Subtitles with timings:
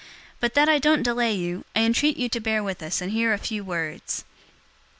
[0.01, 0.07] 024:004
[0.39, 3.33] But, that I don't delay you, I entreat you to bear with us and hear
[3.33, 4.23] a few words.